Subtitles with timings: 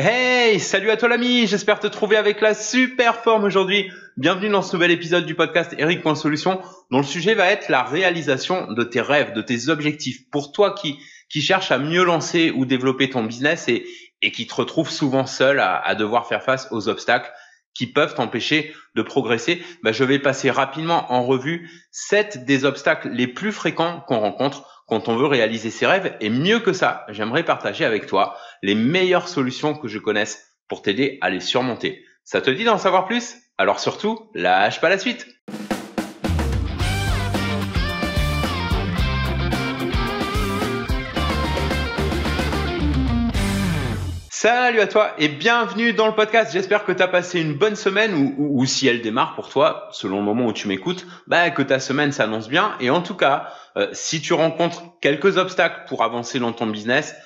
[0.00, 3.90] Hey, salut à toi l'ami, j'espère te trouver avec la super forme aujourd'hui.
[4.16, 6.60] Bienvenue dans ce nouvel épisode du podcast Eric.solution
[6.92, 10.30] dont le sujet va être la réalisation de tes rêves, de tes objectifs.
[10.30, 11.00] Pour toi qui,
[11.40, 13.84] cherche à mieux lancer ou développer ton business et,
[14.30, 17.32] qui te retrouve souvent seul à, à devoir faire face aux obstacles
[17.74, 23.08] qui peuvent t'empêcher de progresser, bah, je vais passer rapidement en revue sept des obstacles
[23.08, 26.16] les plus fréquents qu'on rencontre quand on veut réaliser ses rêves.
[26.20, 30.82] Et mieux que ça, j'aimerais partager avec toi les meilleures solutions que je connaisse pour
[30.82, 32.04] t'aider à les surmonter.
[32.24, 33.36] Ça te dit d'en savoir plus?
[33.58, 35.26] Alors surtout, lâche pas la suite
[44.40, 46.52] Salut à toi et bienvenue dans le podcast.
[46.52, 50.18] J'espère que tu as passé une bonne semaine ou, si elle démarre pour toi, selon
[50.18, 52.76] le moment où tu m'écoutes, bah, que ta semaine s'annonce bien.
[52.78, 57.16] Et en tout cas, euh, si tu rencontres quelques obstacles pour avancer dans ton business,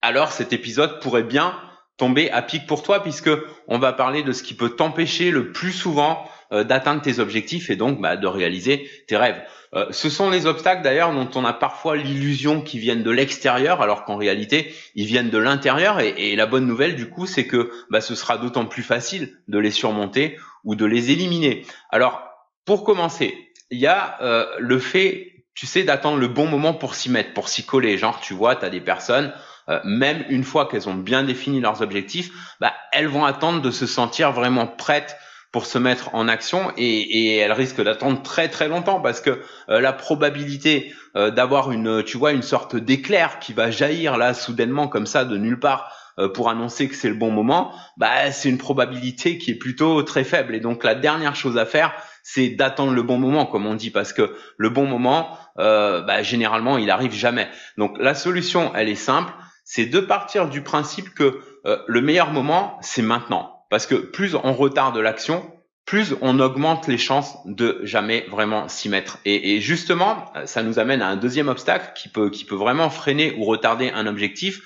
[0.00, 1.58] alors cet épisode pourrait bien
[1.96, 3.30] tomber à pic pour toi puisque
[3.66, 7.70] on va parler de ce qui peut t'empêcher le plus souvent euh, d'atteindre tes objectifs
[7.70, 9.40] et donc bah, de réaliser tes rêves.
[9.74, 13.82] Euh, ce sont les obstacles d'ailleurs dont on a parfois l'illusion qu'ils viennent de l'extérieur
[13.82, 17.46] alors qu'en réalité ils viennent de l'intérieur et, et, la bonne nouvelle du coup c'est
[17.46, 21.64] que bah, ce sera d'autant plus facile de les surmonter ou de les éliminer.
[21.90, 22.22] Alors
[22.64, 26.94] pour commencer, il y a euh, le fait, tu sais, d'attendre le bon moment pour
[26.94, 27.98] s'y mettre, pour s'y coller.
[27.98, 29.32] Genre tu vois, tu as des personnes
[29.68, 33.70] euh, même une fois qu'elles ont bien défini leurs objectifs, bah, elles vont attendre de
[33.70, 35.16] se sentir vraiment prêtes
[35.52, 39.40] pour se mettre en action et, et elles risquent d'attendre très très longtemps parce que
[39.68, 44.34] euh, la probabilité euh, d'avoir une tu vois une sorte d'éclair qui va jaillir là
[44.34, 45.96] soudainement comme ça de nulle part
[46.34, 50.22] pour annoncer que c'est le bon moment, bah c'est une probabilité qui est plutôt très
[50.22, 53.74] faible et donc la dernière chose à faire c'est d'attendre le bon moment comme on
[53.74, 57.48] dit parce que le bon moment bah, généralement il arrive jamais.
[57.78, 59.32] Donc la solution elle est simple,
[59.72, 63.59] c'est de partir du principe que euh, le meilleur moment, c'est maintenant.
[63.70, 65.50] Parce que plus on retarde l'action,
[65.86, 69.18] plus on augmente les chances de jamais vraiment s'y mettre.
[69.24, 73.34] Et, justement, ça nous amène à un deuxième obstacle qui peut, qui peut vraiment freiner
[73.38, 74.60] ou retarder un objectif,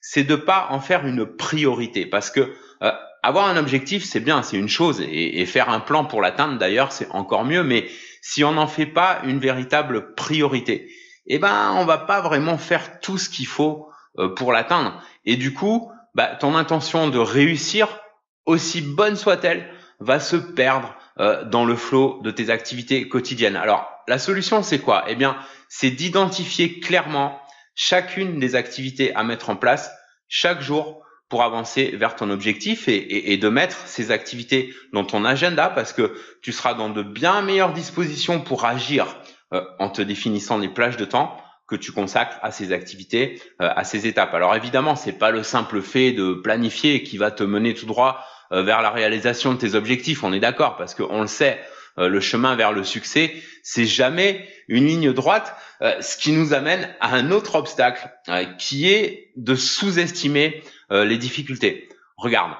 [0.00, 2.06] c'est de pas en faire une priorité.
[2.06, 2.52] Parce que
[2.82, 2.92] euh,
[3.22, 6.58] avoir un objectif, c'est bien, c'est une chose, et, et, faire un plan pour l'atteindre,
[6.58, 7.62] d'ailleurs, c'est encore mieux.
[7.62, 7.88] Mais
[8.22, 10.88] si on n'en fait pas une véritable priorité,
[11.26, 15.00] eh ben, on va pas vraiment faire tout ce qu'il faut euh, pour l'atteindre.
[15.24, 18.00] Et du coup, bah, ton intention de réussir,
[18.46, 19.68] aussi bonne soit-elle,
[20.00, 23.56] va se perdre euh, dans le flot de tes activités quotidiennes.
[23.56, 25.04] Alors, la solution, c'est quoi?
[25.08, 25.36] Eh bien,
[25.68, 27.40] c'est d'identifier clairement
[27.74, 29.90] chacune des activités à mettre en place
[30.28, 35.68] chaque jour pour avancer vers ton objectif et, de mettre ces activités dans ton agenda
[35.68, 39.06] parce que tu seras dans de bien meilleures dispositions pour agir
[39.52, 43.68] euh, en te définissant des plages de temps que tu consacres à ces activités, euh,
[43.74, 44.34] à ces étapes.
[44.34, 48.24] Alors évidemment, c'est pas le simple fait de planifier qui va te mener tout droit
[48.52, 50.22] euh, vers la réalisation de tes objectifs.
[50.22, 51.60] On est d'accord parce qu'on le sait,
[51.98, 55.54] euh, le chemin vers le succès, c'est jamais une ligne droite,
[56.00, 58.10] ce qui nous amène à un autre obstacle
[58.58, 61.88] qui est de sous-estimer les difficultés.
[62.16, 62.52] Regarde,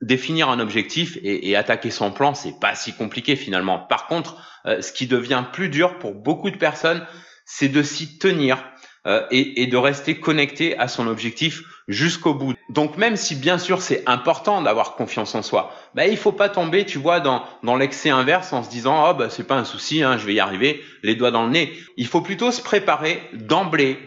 [0.00, 3.78] définir un objectif et, et attaquer son plan, c'est pas si compliqué finalement.
[3.78, 7.04] Par contre, ce qui devient plus dur pour beaucoup de personnes,
[7.52, 8.64] c'est de s'y tenir
[9.06, 12.54] euh, et, de rester connecté à son objectif jusqu'au bout.
[12.68, 16.48] Donc même si bien sûr c'est important d'avoir confiance en soi, bah, il faut pas
[16.48, 19.64] tomber, tu vois, dans, dans l'excès inverse en se disant oh bah c'est pas un
[19.64, 21.72] souci, hein, je vais y arriver, les doigts dans le nez.
[21.96, 23.98] Il faut plutôt se préparer d'emblée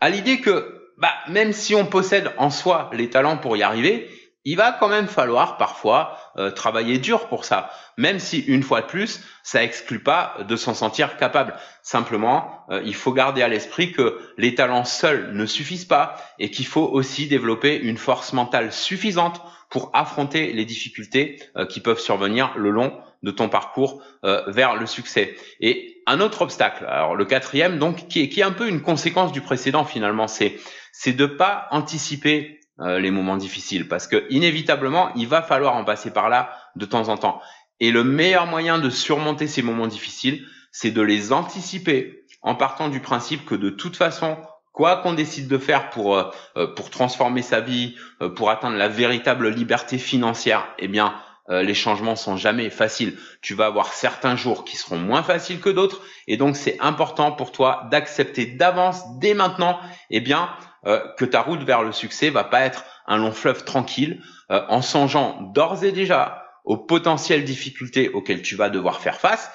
[0.00, 4.10] à l'idée que bah, même si on possède en soi les talents pour y arriver,
[4.48, 8.80] il va quand même falloir parfois euh, travailler dur pour ça, même si une fois
[8.80, 11.54] de plus, ça exclut pas de s'en sentir capable.
[11.82, 16.50] Simplement, euh, il faut garder à l'esprit que les talents seuls ne suffisent pas et
[16.50, 22.00] qu'il faut aussi développer une force mentale suffisante pour affronter les difficultés euh, qui peuvent
[22.00, 25.34] survenir le long de ton parcours vers le succès.
[25.60, 28.80] Et un autre obstacle, alors le quatrième donc, qui est, qui est un peu une
[28.80, 30.56] conséquence du précédent finalement, c'est
[30.92, 35.84] c'est de pas anticiper euh, les moments difficiles parce que inévitablement, il va falloir en
[35.84, 37.42] passer par là de temps en temps.
[37.80, 42.88] Et le meilleur moyen de surmonter ces moments difficiles, c'est de les anticiper en partant
[42.88, 44.36] du principe que de toute façon,
[44.72, 47.96] quoi qu'on décide de faire pour euh, euh, pour transformer sa vie,
[48.36, 51.14] pour atteindre la véritable liberté financière, eh bien
[51.50, 53.16] les changements sont jamais faciles.
[53.40, 57.32] Tu vas avoir certains jours qui seront moins faciles que d'autres, et donc c'est important
[57.32, 59.80] pour toi d'accepter d'avance, dès maintenant,
[60.10, 60.50] eh bien
[60.86, 64.62] euh, que ta route vers le succès va pas être un long fleuve tranquille, euh,
[64.68, 69.50] en songeant d'ores et déjà aux potentielles difficultés auxquelles tu vas devoir faire face,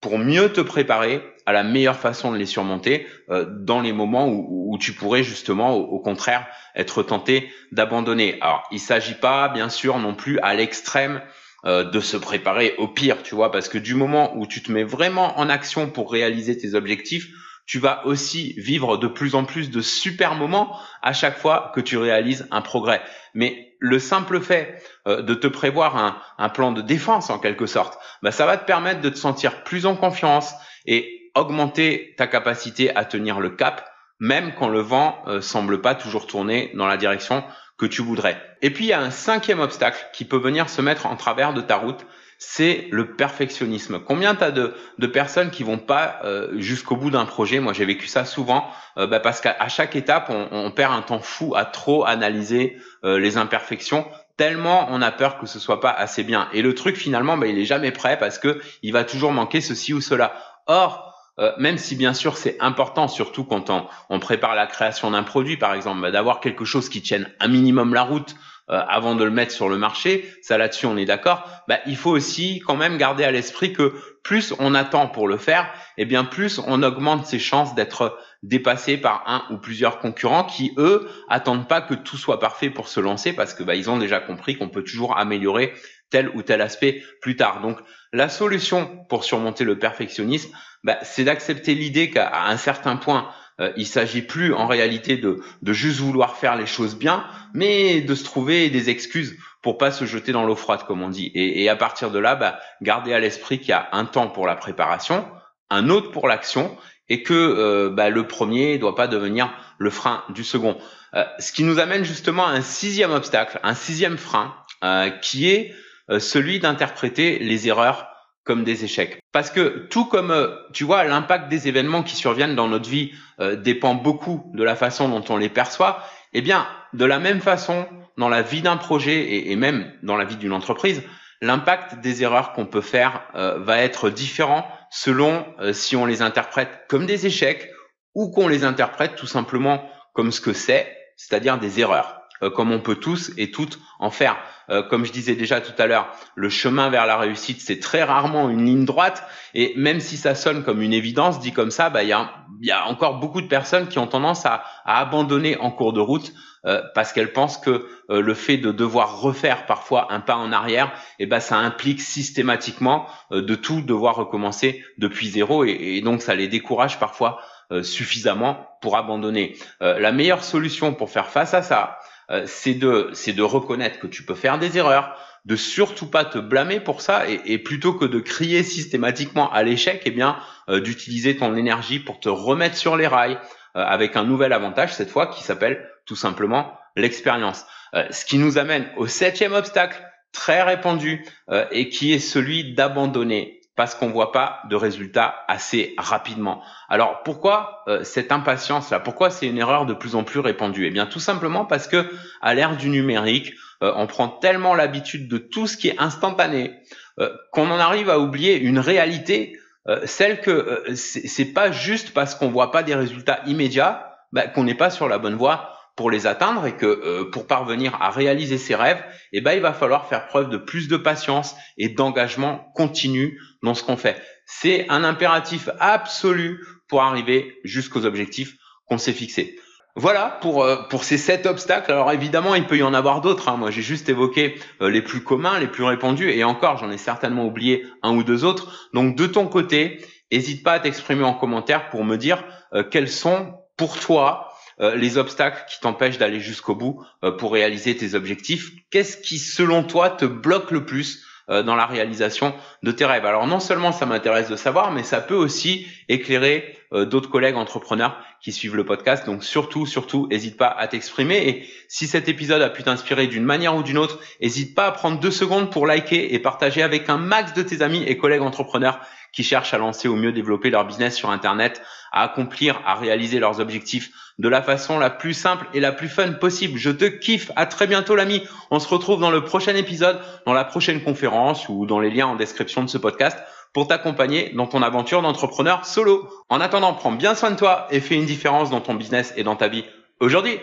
[0.00, 4.28] pour mieux te préparer à la meilleure façon de les surmonter euh, dans les moments
[4.28, 8.38] où, tu pourrais justement, au, contraire, être tenté d'abandonner.
[8.40, 11.20] Alors, il s'agit pas, bien sûr, non plus à l'extrême
[11.64, 14.72] euh, de se préparer au pire, tu vois, parce que du moment où tu te
[14.72, 17.28] mets vraiment en action pour réaliser tes objectifs,
[17.72, 21.80] tu vas aussi vivre de plus en plus de super moments à chaque fois que
[21.80, 23.00] tu réalises un progrès.
[23.32, 24.76] Mais le simple fait
[25.08, 25.96] euh, de te prévoir
[26.36, 29.64] un, plan de défense en quelque sorte, bah, ça va te permettre de te sentir
[29.64, 30.52] plus en confiance
[30.84, 33.88] et augmenter ta capacité à tenir le cap,
[34.20, 37.42] même quand le vent euh, semble pas toujours tourner dans la direction
[37.78, 38.38] que tu voudrais.
[38.60, 41.54] Et puis il y a un cinquième obstacle qui peut venir se mettre en travers
[41.54, 42.04] de ta route,
[42.44, 44.00] c'est le perfectionnisme.
[44.00, 47.60] Combien tu as de, de, personnes qui vont pas euh, jusqu'au bout d'un projet?
[47.60, 48.66] Moi, j'ai vécu ça souvent
[48.98, 52.78] euh, bah, parce qu'à chaque étape, on, on, perd un temps fou à trop analyser
[53.04, 54.06] euh, les imperfections
[54.36, 56.48] tellement on a peur que ce soit pas assez bien.
[56.52, 59.60] Et le truc finalement, bah, il est jamais prêt parce que il va toujours manquer
[59.60, 60.34] ceci ou cela.
[60.66, 61.10] Or,
[61.58, 65.56] même si bien sûr c'est important, surtout quand on, on, prépare la création d'un produit,
[65.56, 68.38] par exemple, bah, d'avoir quelque chose qui tienne un minimum la route, euh,
[68.72, 72.10] avant de le mettre sur le marché, ça là-dessus on est d'accord, bah, il faut
[72.10, 75.64] aussi quand même garder à l'esprit que plus on attend pour le faire,
[75.96, 80.44] et eh bien plus on augmente ses chances d'être dépassé par un ou plusieurs concurrents
[80.44, 83.90] qui eux attendent pas que tout soit parfait pour se lancer parce que bah, ils
[83.90, 85.72] ont déjà compris qu'on peut toujours améliorer
[86.10, 87.60] tel ou tel aspect plus tard.
[87.62, 87.78] Donc
[88.12, 90.52] la solution pour surmonter le perfectionnisme,
[90.84, 93.28] bah, c'est d'accepter l'idée qu'à un certain point
[93.60, 97.24] euh, il s'agit plus en réalité de, de juste vouloir faire les choses bien,
[97.54, 101.10] mais de se trouver des excuses pour pas se jeter dans l'eau froide, comme on
[101.10, 101.30] dit.
[101.34, 104.28] Et, et à partir de là, bah, garder à l'esprit qu'il y a un temps
[104.28, 105.28] pour la préparation,
[105.70, 106.76] un autre pour l'action,
[107.08, 110.78] et que euh, bah, le premier doit pas devenir le frein du second.
[111.14, 115.50] Euh, ce qui nous amène justement à un sixième obstacle, un sixième frein, euh, qui
[115.50, 115.74] est
[116.18, 118.08] celui d'interpréter les erreurs
[118.44, 119.21] comme des échecs.
[119.32, 123.12] Parce que tout comme, euh, tu vois, l'impact des événements qui surviennent dans notre vie
[123.40, 127.40] euh, dépend beaucoup de la façon dont on les perçoit, eh bien, de la même
[127.40, 127.86] façon,
[128.18, 131.02] dans la vie d'un projet et, même dans la vie d'une entreprise,
[131.40, 136.82] l'impact des erreurs qu'on peut faire euh, va être différent selon si on les interprète
[136.86, 137.70] comme des échecs
[138.14, 142.80] ou qu'on les interprète tout simplement comme ce que c'est, c'est-à-dire des erreurs, comme on
[142.80, 144.36] peut tous et toutes en faire.
[144.70, 148.02] Euh, comme je disais déjà tout à l'heure, le chemin vers la réussite, c'est très
[148.02, 149.24] rarement une ligne droite.
[149.54, 152.30] Et même si ça sonne comme une évidence, dit comme ça, bah, il y, a,
[152.60, 156.00] y a encore beaucoup de personnes qui ont tendance à, à abandonner en cours de
[156.00, 156.32] route
[156.64, 160.52] euh, parce qu'elles pensent que euh, le fait de devoir refaire parfois un pas en
[160.52, 165.64] arrière, eh ben, ça implique systématiquement de tout devoir recommencer depuis zéro.
[165.64, 167.40] Et, et, donc, ça les décourage parfois
[167.82, 169.56] suffisamment pour abandonner.
[169.80, 171.98] la meilleure solution pour faire face à ça,
[172.32, 176.24] euh, c'est de c'est de reconnaître que tu peux faire des erreurs, de surtout pas
[176.24, 180.38] te blâmer pour ça et, plutôt que de crier systématiquement à l'échec, eh bien
[180.68, 183.38] euh, d'utiliser ton énergie pour te remettre sur les rails
[183.76, 187.64] euh, avec un nouvel avantage cette fois qui s'appelle tout simplement l'expérience.
[188.10, 190.02] ce qui nous amène au septième obstacle
[190.32, 191.24] très répandu
[191.70, 196.62] et qui est celui d'abandonner parce qu'on voit pas de résultats assez rapidement.
[196.88, 200.86] Alors pourquoi euh, cette impatience là Pourquoi c'est une erreur de plus en plus répandue?
[200.86, 202.06] Eh bien tout simplement parce que
[202.42, 206.74] à l'ère du numérique, euh, on prend tellement l'habitude de tout ce qui est instantané
[207.18, 209.58] euh, qu'on en arrive à oublier une réalité,
[210.04, 214.76] celle que c'est pas juste parce qu'on voit pas des résultats immédiats bah, qu'on n'est
[214.76, 218.58] pas sur la bonne voie pour les atteindre et que euh, pour parvenir à réaliser
[218.58, 219.02] ses rêves,
[219.32, 223.74] eh ben, il va falloir faire preuve de plus de patience et d'engagement continu dans
[223.74, 224.20] ce qu'on fait.
[224.46, 228.56] C'est un impératif absolu pour arriver jusqu'aux objectifs
[228.86, 229.58] qu'on s'est fixés.
[229.94, 231.92] Voilà pour euh, pour ces sept obstacles.
[231.92, 233.50] Alors évidemment, il peut y en avoir d'autres.
[233.50, 233.58] Hein.
[233.58, 236.96] Moi, j'ai juste évoqué euh, les plus communs, les plus répandus, et encore, j'en ai
[236.96, 238.88] certainement oublié un ou deux autres.
[238.94, 242.42] Donc, de ton côté, n'hésite pas à t'exprimer en commentaire pour me dire
[242.90, 244.51] quels sont pour toi
[244.82, 248.72] euh, les obstacles qui t'empêchent d'aller jusqu'au bout euh, pour réaliser tes objectifs.
[248.90, 253.24] Qu'est-ce qui, selon toi, te bloque le plus euh, dans la réalisation de tes rêves?
[253.24, 258.22] Alors non seulement ça m'intéresse de savoir, mais ça peut aussi éclairer d'autres collègues entrepreneurs
[258.42, 259.24] qui suivent le podcast.
[259.24, 261.48] Donc surtout, surtout, n'hésite pas à t'exprimer.
[261.48, 264.92] Et si cet épisode a pu t'inspirer d'une manière ou d'une autre, n'hésite pas à
[264.92, 268.42] prendre deux secondes pour liker et partager avec un max de tes amis et collègues
[268.42, 269.00] entrepreneurs
[269.32, 273.38] qui cherchent à lancer ou mieux développer leur business sur Internet, à accomplir, à réaliser
[273.38, 276.78] leurs objectifs de la façon la plus simple et la plus fun possible.
[276.78, 277.50] Je te kiffe.
[277.56, 278.42] À très bientôt, l'ami.
[278.70, 282.26] On se retrouve dans le prochain épisode, dans la prochaine conférence ou dans les liens
[282.26, 283.38] en description de ce podcast
[283.72, 286.28] pour t'accompagner dans ton aventure d'entrepreneur solo.
[286.48, 289.44] En attendant, prends bien soin de toi et fais une différence dans ton business et
[289.44, 289.84] dans ta vie
[290.20, 290.58] aujourd'hui.